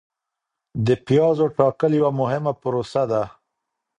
د 0.85 0.87
پیازو 1.05 1.45
ټاکل 1.57 1.91
یوه 1.99 2.11
مهمه 2.21 2.53
پروسه 2.61 3.03
ده. 3.11 3.23